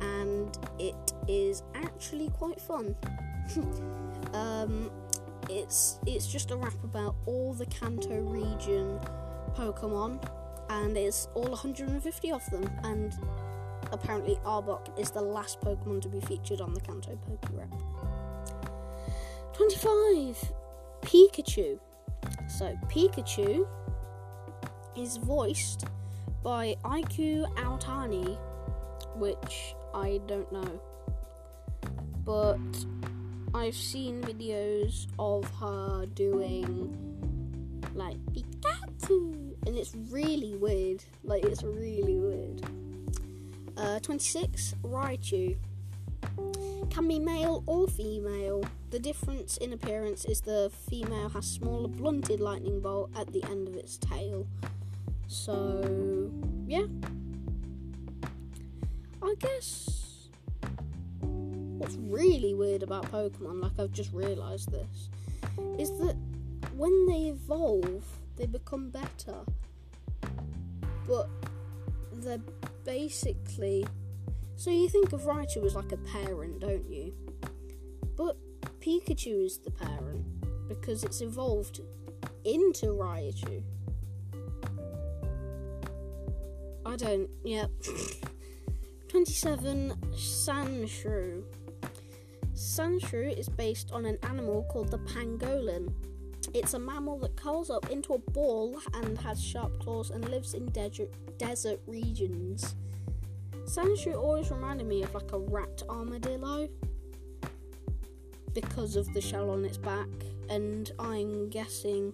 and 0.00 0.58
it 0.80 1.12
is 1.28 1.62
actually 1.74 2.30
quite 2.30 2.60
fun. 2.60 2.96
um, 4.34 4.90
it's 5.48 6.00
it's 6.04 6.26
just 6.26 6.50
a 6.50 6.56
rap 6.56 6.82
about 6.82 7.14
all 7.26 7.54
the 7.54 7.66
Kanto 7.66 8.20
region 8.22 8.98
Pokemon, 9.54 10.20
and 10.68 10.96
it's 10.96 11.28
all 11.34 11.48
150 11.48 12.32
of 12.32 12.44
them. 12.50 12.68
And 12.82 13.14
apparently, 13.92 14.36
Arbok 14.44 14.98
is 14.98 15.12
the 15.12 15.22
last 15.22 15.60
Pokemon 15.60 16.02
to 16.02 16.08
be 16.08 16.20
featured 16.20 16.60
on 16.60 16.74
the 16.74 16.80
Kanto 16.80 17.16
Pokérap. 17.28 17.70
25 19.54 20.52
Pikachu. 21.02 21.78
So, 22.48 22.76
Pikachu 22.88 23.66
is 24.96 25.16
voiced 25.18 25.84
by 26.42 26.76
Aiku 26.84 27.44
Aotani, 27.54 28.36
which 29.16 29.74
I 29.94 30.20
don't 30.26 30.50
know. 30.52 30.80
But 32.24 32.58
I've 33.54 33.76
seen 33.76 34.22
videos 34.22 35.06
of 35.18 35.48
her 35.60 36.06
doing 36.06 36.96
like 37.94 38.16
Pikachu, 38.32 39.54
and 39.66 39.76
it's 39.76 39.94
really 40.10 40.56
weird. 40.56 41.04
Like, 41.22 41.44
it's 41.44 41.62
really 41.62 42.18
weird. 42.18 42.62
Uh, 43.76 44.00
26 44.00 44.74
Raichu 44.82 45.56
can 46.90 47.08
be 47.08 47.18
male 47.18 47.62
or 47.66 47.86
female. 47.88 48.64
The 48.94 49.00
difference 49.00 49.56
in 49.56 49.72
appearance 49.72 50.24
is 50.24 50.40
the 50.40 50.70
female 50.88 51.28
has 51.30 51.44
smaller 51.44 51.88
blunted 51.88 52.38
lightning 52.38 52.78
bolt 52.78 53.10
at 53.16 53.32
the 53.32 53.42
end 53.42 53.66
of 53.66 53.74
its 53.74 53.98
tail. 53.98 54.46
So, 55.26 56.30
yeah. 56.68 56.86
I 59.20 59.34
guess 59.40 60.28
what's 61.22 61.96
really 61.96 62.54
weird 62.54 62.84
about 62.84 63.10
Pokemon, 63.10 63.60
like 63.60 63.72
I've 63.80 63.90
just 63.90 64.12
realised 64.12 64.70
this, 64.70 65.08
is 65.76 65.90
that 65.98 66.14
when 66.76 67.06
they 67.06 67.30
evolve, 67.30 68.04
they 68.36 68.46
become 68.46 68.90
better. 68.90 69.40
But 71.08 71.28
they're 72.12 72.38
basically 72.84 73.88
so 74.54 74.70
you 74.70 74.88
think 74.88 75.12
of 75.12 75.22
Raichu 75.22 75.64
as 75.66 75.74
like 75.74 75.90
a 75.90 75.96
parent, 75.96 76.60
don't 76.60 76.88
you? 76.88 77.12
But 78.16 78.36
Pikachu 78.84 79.46
is 79.46 79.56
the 79.56 79.70
parent 79.70 80.26
because 80.68 81.04
it's 81.04 81.22
evolved 81.22 81.80
into 82.44 82.88
Raichu. 82.88 83.62
I 86.84 86.96
don't. 86.96 87.30
Yep. 87.44 87.70
27 89.08 89.94
Sandshrew. 90.12 91.44
Sandshrew 92.52 93.38
is 93.38 93.48
based 93.48 93.90
on 93.90 94.04
an 94.04 94.18
animal 94.24 94.66
called 94.70 94.90
the 94.90 94.98
pangolin. 94.98 95.90
It's 96.52 96.74
a 96.74 96.78
mammal 96.78 97.18
that 97.20 97.36
curls 97.36 97.70
up 97.70 97.88
into 97.88 98.12
a 98.12 98.18
ball 98.18 98.78
and 98.92 99.16
has 99.16 99.42
sharp 99.42 99.80
claws 99.80 100.10
and 100.10 100.28
lives 100.28 100.52
in 100.52 100.66
desert, 100.66 101.08
desert 101.38 101.80
regions. 101.86 102.74
Sandshrew 103.64 104.16
always 104.16 104.50
reminded 104.50 104.86
me 104.86 105.02
of 105.02 105.14
like 105.14 105.32
a 105.32 105.38
rat 105.38 105.82
armadillo 105.88 106.68
because 108.54 108.96
of 108.96 109.12
the 109.12 109.20
shell 109.20 109.50
on 109.50 109.64
its 109.64 109.76
back, 109.76 110.08
and 110.48 110.90
I'm 110.98 111.50
guessing 111.50 112.12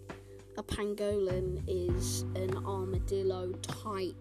a 0.56 0.62
pangolin 0.62 1.62
is 1.68 2.22
an 2.34 2.56
armadillo 2.66 3.52
type 3.62 4.14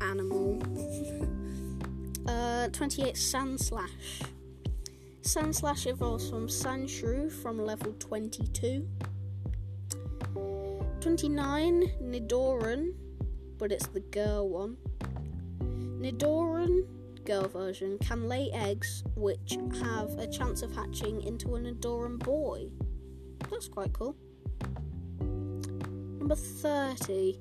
animal. 0.00 0.62
uh, 2.26 2.68
28 2.68 3.14
Sandslash. 3.14 4.22
Sandslash 5.22 5.86
evolves 5.86 6.28
from 6.28 6.48
Sandshrew 6.48 7.30
from 7.30 7.64
level 7.64 7.94
22. 7.98 8.86
29 11.00 11.92
Nidoran, 12.02 12.92
but 13.58 13.72
it's 13.72 13.86
the 13.88 14.00
girl 14.00 14.48
one. 14.48 14.76
Nidoran, 16.00 16.86
girl 17.24 17.48
version, 17.48 17.98
can 17.98 18.28
lay 18.28 18.50
eggs 18.52 19.04
which 19.14 19.56
have 19.80 20.10
a 20.18 20.26
chance 20.26 20.62
of 20.62 20.74
hatching 20.74 21.22
into 21.22 21.54
an 21.54 21.64
Nidoran 21.64 22.18
boy. 22.18 22.70
That's 23.50 23.68
quite 23.68 23.92
cool. 23.92 24.16
Number 25.20 26.34
30. 26.34 27.38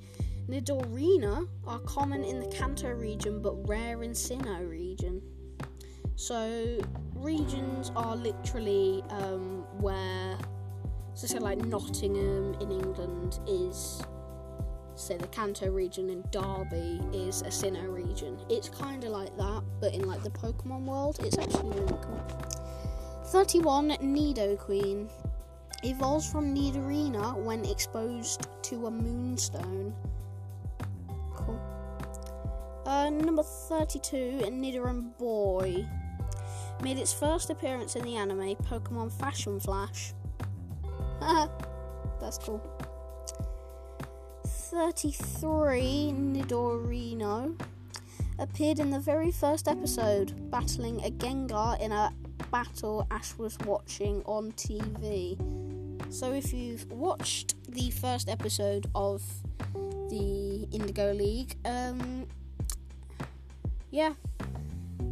Nidorina 0.50 1.48
are 1.66 1.80
common 1.80 2.24
in 2.24 2.40
the 2.40 2.48
Kanto 2.48 2.90
region 2.90 3.42
but 3.42 3.68
rare 3.68 4.04
in 4.04 4.12
Sinnoh 4.12 4.70
region. 4.70 5.22
So, 6.16 6.80
regions 7.16 7.92
are 7.96 8.16
literally 8.16 9.04
um, 9.10 9.66
where, 9.80 10.38
so 11.14 11.28
say 11.28 11.40
like 11.40 11.60
Nottingham 11.60 12.56
in 12.56 12.72
England 12.72 13.40
is, 13.48 14.02
say 15.02 15.18
the 15.18 15.28
Kanto 15.28 15.70
region, 15.70 16.10
and 16.10 16.30
Derby 16.32 17.02
is 17.14 17.42
a 17.42 17.48
Sinnoh 17.48 17.94
region. 17.94 18.38
It's 18.50 18.70
kind 18.70 19.04
of 19.04 19.12
like 19.12 19.36
that, 19.38 19.64
but 19.80 19.94
in 19.94 20.08
like 20.08 20.24
the 20.24 20.30
Pokemon 20.30 20.86
world, 20.86 21.18
it's 21.24 21.38
actually 21.38 21.72
really 21.72 21.98
cool. 22.02 22.24
31 23.26 23.90
Nidoqueen 24.02 25.10
evolves 25.84 26.30
from 26.30 26.54
Nidorina 26.56 27.36
when 27.38 27.66
exposed 27.66 28.48
to 28.64 28.88
a 28.88 28.92
moonstone. 28.92 29.94
Cool. 31.36 31.60
Uh, 32.86 33.10
number 33.10 33.44
32, 33.44 34.42
Nidoran 34.52 35.18
Boy. 35.18 35.86
Made 36.84 36.98
its 36.98 37.14
first 37.14 37.50
appearance 37.50 37.96
in 37.96 38.04
the 38.04 38.16
anime 38.16 38.56
Pokemon 38.56 39.12
Fashion 39.12 39.60
Flash. 39.60 40.14
That's 42.20 42.38
cool. 42.40 42.62
33, 44.72 46.14
Nidorino. 46.16 47.60
Appeared 48.40 48.80
in 48.80 48.90
the 48.90 49.02
very 49.02 49.30
first 49.30 49.68
episode, 49.68 50.50
battling 50.50 51.04
a 51.04 51.12
Gengar 51.12 51.78
in 51.82 51.92
a 51.92 52.14
battle 52.54 53.06
Ash 53.12 53.38
was 53.38 53.58
watching 53.66 54.24
on 54.24 54.54
TV. 54.54 55.36
So 56.10 56.32
if 56.32 56.54
you've 56.54 56.90
watched 56.90 57.56
the 57.70 57.92
first 57.92 58.30
episode 58.30 58.90
of 58.96 59.22
the 60.10 60.66
Indigo 60.72 61.12
League, 61.12 61.58
um, 61.66 62.26
yeah, 63.90 64.14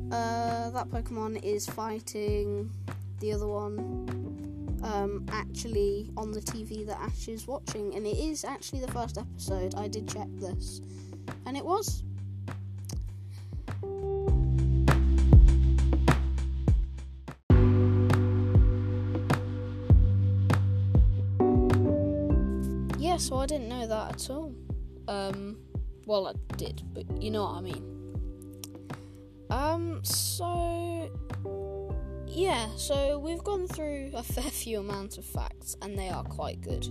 uh, 0.09 0.69
that 0.69 0.87
Pokemon 0.89 1.43
is 1.43 1.67
fighting 1.67 2.71
the 3.19 3.33
other 3.33 3.47
one 3.47 4.18
um, 4.83 5.25
actually 5.31 6.09
on 6.17 6.31
the 6.31 6.41
TV 6.41 6.85
that 6.87 6.99
Ash 6.99 7.27
is 7.27 7.47
watching, 7.47 7.95
and 7.95 8.05
it 8.05 8.17
is 8.17 8.43
actually 8.43 8.81
the 8.81 8.91
first 8.91 9.17
episode. 9.17 9.75
I 9.75 9.87
did 9.87 10.07
check 10.07 10.27
this, 10.33 10.81
and 11.45 11.57
it 11.57 11.65
was. 11.65 12.03
Yeah, 22.97 23.17
so 23.17 23.37
I 23.37 23.45
didn't 23.45 23.69
know 23.69 23.87
that 23.87 24.13
at 24.13 24.29
all. 24.29 24.53
Um, 25.07 25.57
well, 26.05 26.27
I 26.27 26.33
did, 26.57 26.83
but 26.93 27.21
you 27.21 27.31
know 27.31 27.43
what 27.43 27.55
I 27.55 27.61
mean. 27.61 27.99
Um, 29.49 30.03
so 30.03 30.68
yeah, 32.39 32.69
so 32.77 33.19
we've 33.19 33.43
gone 33.43 33.67
through 33.67 34.11
a 34.13 34.23
fair 34.23 34.49
few 34.49 34.79
amounts 34.79 35.17
of 35.17 35.25
facts, 35.25 35.75
and 35.81 35.99
they 35.99 36.07
are 36.07 36.23
quite 36.23 36.61
good. 36.61 36.87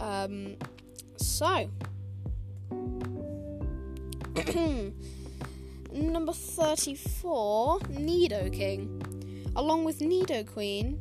Um, 0.00 0.56
so 1.16 1.70
number 5.92 6.32
thirty-four, 6.32 7.78
Nidoking. 7.80 9.52
Along 9.54 9.84
with 9.84 10.00
Nidoqueen, 10.00 10.98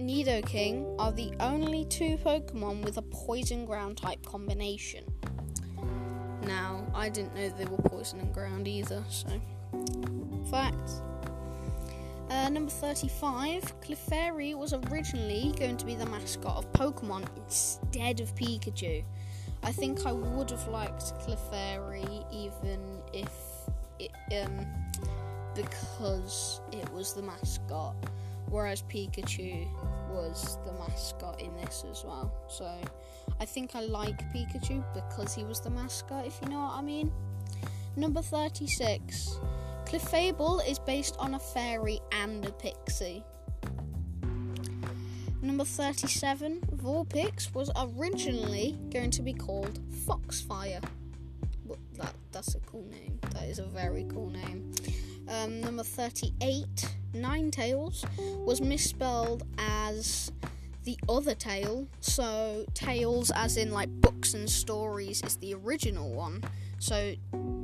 Nidoking 0.00 0.96
are 0.98 1.12
the 1.12 1.34
only 1.38 1.84
two 1.84 2.16
Pokemon 2.16 2.82
with 2.82 2.96
a 2.96 3.02
Poison 3.02 3.66
Ground 3.66 3.98
type 3.98 4.24
combination. 4.24 5.04
Now, 6.46 6.90
I 6.94 7.10
didn't 7.10 7.34
know 7.34 7.50
they 7.50 7.66
were 7.66 7.76
Poison 7.76 8.20
and 8.20 8.32
Ground 8.32 8.66
either, 8.66 9.04
so. 9.10 9.28
Facts. 10.50 11.02
Uh, 12.32 12.48
number 12.48 12.70
35, 12.70 13.78
Clefairy 13.82 14.54
was 14.54 14.72
originally 14.72 15.52
going 15.58 15.76
to 15.76 15.84
be 15.84 15.94
the 15.94 16.06
mascot 16.06 16.56
of 16.56 16.72
Pokemon 16.72 17.26
instead 17.36 18.20
of 18.20 18.34
Pikachu. 18.34 19.04
I 19.62 19.70
think 19.70 20.06
I 20.06 20.12
would 20.12 20.50
have 20.50 20.66
liked 20.68 21.12
Clefairy 21.20 22.24
even 22.32 23.02
if 23.12 23.30
it, 23.98 24.12
um, 24.34 24.66
because 25.54 26.62
it 26.72 26.90
was 26.94 27.12
the 27.12 27.20
mascot 27.20 27.96
whereas 28.48 28.82
Pikachu 28.84 29.68
was 30.10 30.56
the 30.64 30.72
mascot 30.72 31.38
in 31.38 31.54
this 31.58 31.84
as 31.90 32.02
well. 32.02 32.32
So 32.48 32.64
I 33.40 33.44
think 33.44 33.76
I 33.76 33.82
like 33.82 34.32
Pikachu 34.32 34.82
because 34.94 35.34
he 35.34 35.44
was 35.44 35.60
the 35.60 35.70
mascot, 35.70 36.26
if 36.26 36.38
you 36.40 36.48
know 36.48 36.60
what 36.60 36.78
I 36.78 36.80
mean. 36.80 37.12
Number 37.94 38.22
36. 38.22 39.38
Clefable 39.92 40.66
is 40.66 40.78
based 40.78 41.16
on 41.18 41.34
a 41.34 41.38
fairy 41.38 42.00
and 42.12 42.46
a 42.46 42.52
pixie. 42.52 43.22
Number 45.42 45.66
37. 45.66 46.62
Vulpix 46.76 47.54
was 47.54 47.70
originally 47.76 48.78
going 48.90 49.10
to 49.10 49.20
be 49.20 49.34
called 49.34 49.78
Foxfire. 50.06 50.80
Well, 51.66 51.78
that, 51.98 52.14
that's 52.30 52.54
a 52.54 52.60
cool 52.60 52.86
name. 52.90 53.18
That 53.34 53.42
is 53.42 53.58
a 53.58 53.64
very 53.64 54.06
cool 54.10 54.30
name. 54.30 54.72
Um, 55.28 55.60
number 55.60 55.82
38, 55.82 56.66
Ninetales, 57.12 58.06
was 58.46 58.62
misspelled 58.62 59.42
as 59.58 60.32
the 60.84 60.96
other 61.06 61.34
tale. 61.34 61.86
So, 62.00 62.64
tales 62.72 63.30
as 63.32 63.58
in 63.58 63.72
like 63.72 63.90
books 64.00 64.32
and 64.32 64.48
stories 64.48 65.22
is 65.22 65.36
the 65.36 65.52
original 65.52 66.10
one. 66.14 66.42
So, 66.78 67.12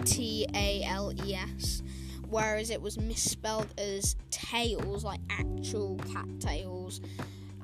T 0.04 0.46
A 0.54 0.82
L 0.84 1.14
E 1.24 1.34
S. 1.34 1.82
Whereas 2.28 2.70
it 2.70 2.80
was 2.80 2.98
misspelled 2.98 3.68
as 3.78 4.16
tails, 4.30 5.04
like 5.04 5.20
actual 5.30 5.96
cat 6.12 6.28
tails, 6.40 7.00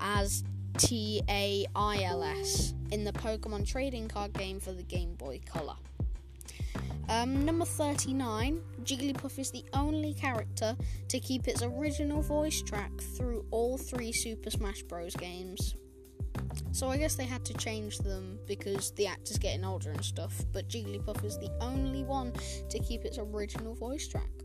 as 0.00 0.42
T 0.78 1.22
A 1.28 1.66
I 1.76 2.02
L 2.02 2.22
S 2.22 2.74
in 2.90 3.04
the 3.04 3.12
Pokemon 3.12 3.66
trading 3.66 4.08
card 4.08 4.32
game 4.32 4.60
for 4.60 4.72
the 4.72 4.82
Game 4.82 5.14
Boy 5.14 5.40
Color. 5.46 5.76
Um, 7.08 7.44
number 7.44 7.66
39, 7.66 8.60
Jigglypuff 8.82 9.38
is 9.38 9.50
the 9.50 9.64
only 9.74 10.14
character 10.14 10.74
to 11.08 11.20
keep 11.20 11.46
its 11.46 11.62
original 11.62 12.22
voice 12.22 12.62
track 12.62 12.90
through 12.98 13.44
all 13.50 13.76
three 13.76 14.10
Super 14.10 14.50
Smash 14.50 14.82
Bros. 14.84 15.14
games. 15.14 15.74
So 16.72 16.88
I 16.88 16.96
guess 16.96 17.14
they 17.14 17.26
had 17.26 17.44
to 17.44 17.54
change 17.54 17.98
them 17.98 18.38
because 18.46 18.90
the 18.92 19.06
actor's 19.06 19.38
getting 19.38 19.64
older 19.64 19.90
and 19.90 20.04
stuff, 20.04 20.44
but 20.52 20.68
Jigglypuff 20.68 21.24
is 21.24 21.38
the 21.38 21.50
only 21.60 22.04
one 22.04 22.32
to 22.70 22.78
keep 22.78 23.04
its 23.04 23.18
original 23.18 23.74
voice 23.74 24.08
track. 24.08 24.43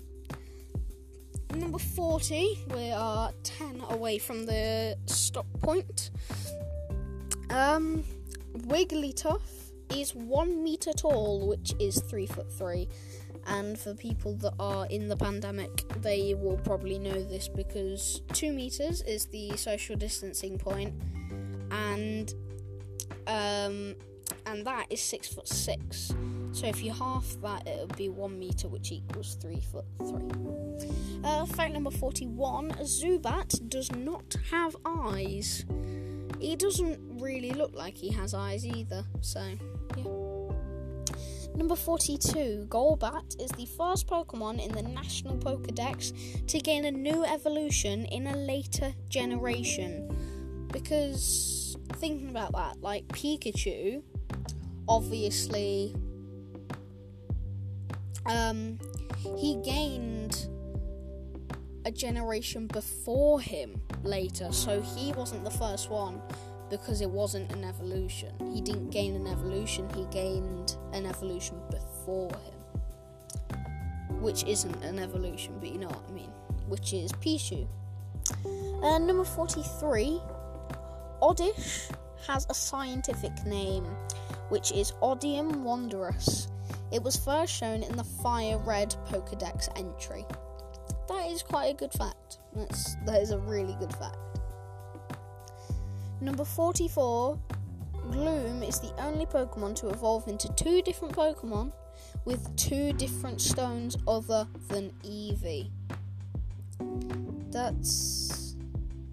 Number 1.55 1.79
40, 1.79 2.65
we 2.75 2.91
are 2.91 3.31
10 3.43 3.81
away 3.89 4.19
from 4.19 4.45
the 4.45 4.97
stop 5.07 5.47
point. 5.62 6.12
Um, 7.49 8.03
Wigglytuff 8.53 9.41
is 9.95 10.13
one 10.13 10.63
meter 10.63 10.91
tall, 10.93 11.47
which 11.47 11.73
is 11.79 12.01
three 12.01 12.27
foot 12.27 12.51
three. 12.51 12.88
And 13.47 13.79
for 13.79 13.95
people 13.95 14.35
that 14.35 14.53
are 14.59 14.85
in 14.88 15.07
the 15.07 15.17
pandemic, 15.17 15.88
they 16.01 16.35
will 16.35 16.57
probably 16.57 16.99
know 16.99 17.23
this 17.23 17.47
because 17.47 18.21
two 18.33 18.53
meters 18.53 19.01
is 19.01 19.25
the 19.25 19.55
social 19.57 19.95
distancing 19.95 20.59
point, 20.59 20.93
and 21.71 22.31
um, 23.25 23.95
and 24.45 24.65
that 24.67 24.85
is 24.91 25.01
six 25.01 25.27
foot 25.27 25.47
six. 25.47 26.13
So 26.51 26.67
if 26.67 26.83
you 26.83 26.91
half 26.93 27.25
that, 27.41 27.67
it 27.67 27.79
would 27.88 27.95
be 27.95 28.09
one 28.09 28.38
meter, 28.38 28.67
which 28.67 28.91
equals 28.91 29.38
three 29.41 29.62
foot 29.62 29.85
three. 29.99 30.29
Uh, 31.23 31.45
fact 31.45 31.73
number 31.73 31.91
forty-one: 31.91 32.71
Zubat 32.81 33.69
does 33.69 33.91
not 33.91 34.35
have 34.51 34.75
eyes. 34.85 35.65
He 36.39 36.55
doesn't 36.55 36.99
really 37.19 37.51
look 37.51 37.75
like 37.75 37.97
he 37.97 38.12
has 38.12 38.33
eyes 38.33 38.65
either. 38.65 39.03
So 39.21 39.43
yeah. 39.97 40.03
Number 41.55 41.75
42, 41.75 42.67
Golbat 42.69 43.41
is 43.41 43.51
the 43.51 43.65
first 43.65 44.07
Pokemon 44.07 44.65
in 44.65 44.71
the 44.71 44.81
National 44.81 45.35
Pokedex 45.35 46.47
to 46.47 46.59
gain 46.59 46.85
a 46.85 46.91
new 46.91 47.25
evolution 47.25 48.05
in 48.05 48.27
a 48.27 48.35
later 48.38 48.93
generation. 49.09 50.67
Because, 50.71 51.75
thinking 51.93 52.29
about 52.29 52.53
that, 52.53 52.81
like 52.81 53.05
Pikachu, 53.09 54.01
obviously, 54.88 55.93
um, 58.25 58.79
he 59.38 59.62
gained 59.63 60.47
a 61.86 61.91
generation 61.91 62.67
before 62.67 63.39
him 63.41 63.82
later, 64.03 64.51
so 64.51 64.82
he 64.82 65.12
wasn't 65.13 65.43
the 65.43 65.51
first 65.51 65.89
one 65.89 66.21
because 66.69 67.01
it 67.01 67.10
wasn't 67.10 67.51
an 67.51 67.63
evolution. 67.63 68.34
He 68.53 68.62
didn't 68.62 68.89
gain 68.89 69.15
an 69.15 69.27
evolution, 69.27 69.88
he 69.95 70.05
gained 70.12 70.77
an 70.93 71.05
evolution 71.05 71.60
before 71.71 72.29
him. 72.29 73.60
Which 74.21 74.43
isn't 74.43 74.84
an 74.84 74.99
evolution, 74.99 75.55
but 75.60 75.71
you 75.71 75.79
know 75.79 75.88
what 75.88 76.03
I 76.10 76.12
mean. 76.12 76.32
Which 76.67 76.93
is 76.93 77.12
Pichu. 77.13 77.67
Uh, 78.84 78.97
number 78.99 79.23
43, 79.23 80.21
Oddish 81.21 81.88
has 82.27 82.45
a 82.49 82.53
scientific 82.53 83.32
name, 83.45 83.86
which 84.49 84.71
is 84.71 84.91
Oddium 85.01 85.63
wanderus. 85.63 86.47
It 86.91 87.04
was 87.04 87.15
first 87.15 87.54
shown 87.54 87.84
in 87.84 87.95
the 87.95 88.04
Fire 88.04 88.58
Red 88.58 88.95
Pokedex 89.08 89.69
entry. 89.78 90.25
That 91.08 91.28
is 91.28 91.43
quite 91.43 91.73
a 91.73 91.73
good 91.73 91.91
fact. 91.93 92.39
That's, 92.56 92.95
that 93.06 93.21
is 93.21 93.32
a 93.32 93.39
really 93.39 93.75
good 93.80 93.93
fact. 93.95 94.17
Number 96.21 96.43
44 96.43 97.39
Gloom 98.12 98.63
is 98.63 98.80
the 98.80 98.91
only 98.99 99.25
Pokemon 99.25 99.75
to 99.75 99.89
evolve 99.89 100.28
into 100.28 100.52
two 100.54 100.82
different 100.82 101.15
Pokemon 101.15 101.71
with 102.25 102.56
two 102.56 102.91
different 102.93 103.39
stones 103.39 103.97
other 104.08 104.47
than 104.67 104.91
Eevee. 105.04 105.69
That's, 107.52 108.56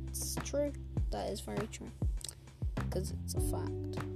that's 0.07 0.37
true. 0.45 0.73
That 1.11 1.31
is 1.31 1.41
very 1.41 1.67
true. 1.69 1.91
Because 2.75 3.13
it's 3.25 3.35
a 3.35 3.41
fact. 3.41 4.16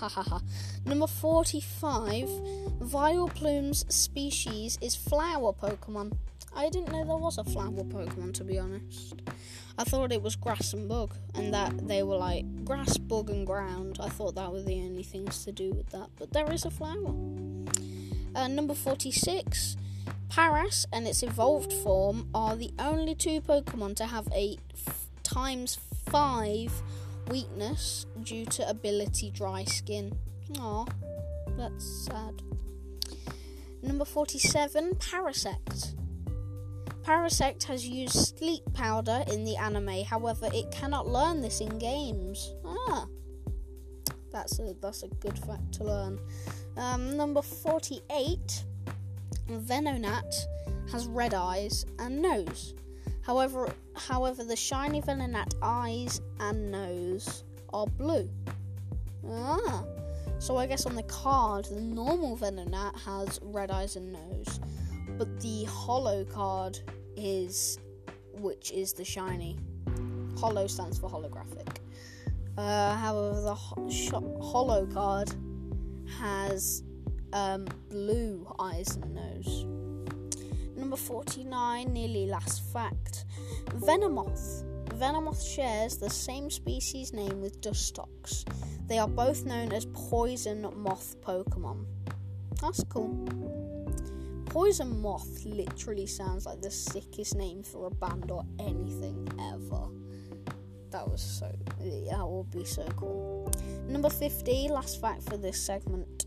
Ha 0.00 0.08
ha 0.08 0.22
ha. 0.22 0.40
Number 0.84 1.06
45 1.06 2.28
Vileplume's 2.80 3.86
species 3.94 4.78
is 4.82 4.94
flower 4.94 5.52
Pokemon. 5.52 6.12
I 6.54 6.68
didn't 6.68 6.92
know 6.92 7.04
there 7.04 7.16
was 7.16 7.38
a 7.38 7.44
flower 7.44 7.84
Pokemon 7.84 8.34
to 8.34 8.44
be 8.44 8.58
honest. 8.58 9.14
I 9.78 9.84
thought 9.84 10.12
it 10.12 10.22
was 10.22 10.36
grass 10.36 10.72
and 10.72 10.88
bug, 10.88 11.14
and 11.34 11.52
that 11.52 11.86
they 11.86 12.02
were 12.02 12.16
like 12.16 12.64
grass, 12.64 12.96
bug, 12.98 13.30
and 13.30 13.46
ground. 13.46 13.98
I 14.00 14.08
thought 14.08 14.34
that 14.34 14.52
were 14.52 14.62
the 14.62 14.80
only 14.80 15.02
things 15.02 15.44
to 15.44 15.52
do 15.52 15.72
with 15.72 15.88
that, 15.90 16.08
but 16.18 16.32
there 16.32 16.50
is 16.52 16.64
a 16.64 16.70
flower. 16.70 17.14
Uh, 18.34 18.48
number 18.48 18.74
46 18.74 19.76
Paras 20.28 20.86
and 20.92 21.06
its 21.06 21.22
evolved 21.22 21.72
form 21.72 22.28
are 22.34 22.56
the 22.56 22.72
only 22.78 23.14
two 23.14 23.40
Pokemon 23.40 23.96
to 23.96 24.06
have 24.06 24.28
a 24.32 24.58
f- 24.74 25.08
times 25.22 25.78
5 26.10 26.82
weakness 27.28 28.06
due 28.22 28.44
to 28.46 28.68
ability 28.68 29.30
dry 29.30 29.64
skin. 29.64 30.16
Aw, 30.58 30.84
that's 31.56 32.06
sad. 32.06 32.42
Number 33.82 34.04
47 34.04 34.94
Parasect. 34.96 35.94
Parasect 37.06 37.62
has 37.64 37.86
used 37.86 38.36
sleep 38.36 38.62
powder 38.74 39.22
in 39.30 39.44
the 39.44 39.56
anime, 39.56 40.02
however, 40.04 40.48
it 40.52 40.72
cannot 40.72 41.06
learn 41.06 41.40
this 41.40 41.60
in 41.60 41.78
games. 41.78 42.52
Ah, 42.64 43.06
that's 44.32 44.58
a 44.58 44.74
that's 44.82 45.04
a 45.04 45.08
good 45.08 45.38
fact 45.38 45.70
to 45.74 45.84
learn. 45.84 46.18
Um, 46.76 47.16
number 47.16 47.42
forty-eight, 47.42 48.64
Venonat 49.48 50.34
has 50.90 51.06
red 51.06 51.32
eyes 51.32 51.86
and 52.00 52.20
nose. 52.20 52.74
However, 53.26 53.68
however, 53.96 54.44
the 54.44 54.54
shiny 54.54 55.02
Venonat 55.02 55.54
eyes 55.60 56.20
and 56.38 56.70
nose 56.70 57.42
are 57.72 57.88
blue. 57.88 58.30
Ah, 59.28 59.82
so 60.38 60.56
I 60.56 60.66
guess 60.66 60.86
on 60.86 60.94
the 60.94 61.02
card, 61.02 61.64
the 61.64 61.80
normal 61.80 62.36
Venonat 62.36 62.96
has 63.00 63.40
red 63.42 63.72
eyes 63.72 63.96
and 63.96 64.12
nose, 64.12 64.60
but 65.18 65.40
the 65.40 65.64
holo 65.64 66.24
card 66.24 66.78
is 67.16 67.80
which 68.34 68.70
is 68.70 68.92
the 68.92 69.04
shiny. 69.04 69.58
Holo 70.36 70.68
stands 70.68 70.96
for 70.96 71.10
holographic. 71.10 71.78
Uh, 72.56 72.94
however, 72.94 73.40
the 73.40 73.54
ho- 73.54 73.90
sh- 73.90 74.10
holo 74.40 74.86
card 74.86 75.34
has 76.20 76.84
um, 77.32 77.66
blue 77.90 78.46
eyes 78.60 78.94
and 78.94 79.14
nose. 79.14 79.66
Number 80.76 80.96
49, 80.96 81.92
nearly 81.92 82.26
last 82.26 82.62
fact 82.72 83.24
Venomoth. 83.66 84.64
Venomoth 84.98 85.54
shares 85.54 85.96
the 85.96 86.10
same 86.10 86.50
species 86.50 87.12
name 87.12 87.40
with 87.40 87.60
Dustox. 87.60 88.44
They 88.86 88.98
are 88.98 89.08
both 89.08 89.44
known 89.44 89.72
as 89.72 89.86
poison 89.86 90.70
moth 90.76 91.16
Pokemon. 91.20 91.84
That's 92.60 92.82
cool. 92.84 93.26
Poison 94.46 95.02
Moth 95.02 95.44
literally 95.44 96.06
sounds 96.06 96.46
like 96.46 96.62
the 96.62 96.70
sickest 96.70 97.36
name 97.36 97.62
for 97.62 97.88
a 97.88 97.90
band 97.90 98.30
or 98.30 98.42
anything 98.58 99.28
ever. 99.52 99.88
That 100.90 101.06
was 101.10 101.20
so. 101.20 101.52
That 101.78 102.26
would 102.26 102.50
be 102.50 102.64
so 102.64 102.86
cool. 102.96 103.52
Number 103.86 104.08
50, 104.08 104.68
last 104.68 105.00
fact 105.00 105.24
for 105.24 105.36
this 105.36 105.60
segment. 105.60 106.24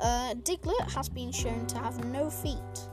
Uh, 0.00 0.34
Diglett 0.34 0.90
has 0.92 1.10
been 1.10 1.30
shown 1.30 1.66
to 1.66 1.78
have 1.78 2.02
no 2.06 2.30
feet. 2.30 2.88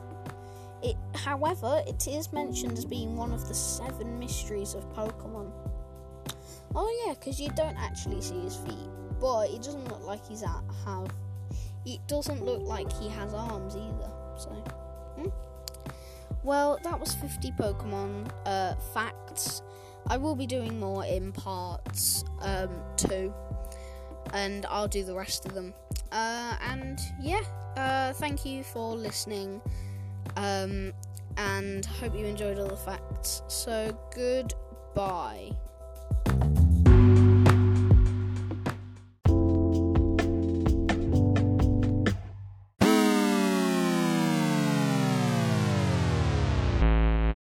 It, 0.84 0.96
however, 1.14 1.82
it 1.88 2.08
is 2.08 2.32
mentioned 2.32 2.78
as 2.78 2.86
being 2.86 3.16
one 3.16 3.32
of 3.32 3.48
the 3.48 3.54
seven 3.54 4.20
mysteries 4.20 4.74
of 4.74 4.88
Pokemon. 4.94 5.52
Oh 6.76 7.06
yeah, 7.06 7.14
because 7.14 7.40
you 7.40 7.50
don't 7.50 7.78
actually 7.78 8.22
see 8.22 8.40
his 8.42 8.58
feet, 8.58 8.90
but 9.20 9.50
it 9.50 9.64
doesn't 9.64 9.88
look 9.88 10.06
like 10.06 10.26
he's 10.28 10.44
at 10.44 10.62
have. 10.86 11.10
It 11.86 12.00
doesn't 12.08 12.44
look 12.44 12.62
like 12.62 12.92
he 12.94 13.10
has 13.10 13.34
arms 13.34 13.76
either. 13.76 14.12
So, 14.38 14.50
hmm? 15.18 15.30
well, 16.44 16.80
that 16.84 17.00
was 17.00 17.16
50 17.16 17.52
Pokemon 17.52 18.30
uh, 18.46 18.76
facts. 18.94 19.62
I 20.08 20.18
will 20.18 20.36
be 20.36 20.46
doing 20.46 20.80
more 20.80 21.06
in 21.06 21.32
parts 21.32 22.24
um, 22.42 22.70
two, 22.98 23.34
and 24.34 24.66
I'll 24.68 24.88
do 24.88 25.04
the 25.04 25.16
rest 25.16 25.46
of 25.46 25.54
them. 25.54 25.74
Uh, 26.12 26.56
and 26.70 27.00
yeah, 27.22 27.42
uh, 27.78 28.14
thank 28.14 28.46
you 28.46 28.64
for 28.64 28.96
listening, 28.96 29.62
um, 30.36 30.94
and 31.38 31.86
hope 31.86 32.16
you 32.16 32.26
enjoyed 32.26 32.60
all 32.60 32.68
the 32.68 32.78
facts. 32.78 33.42
So, 33.48 33.98
goodbye. 34.14 35.52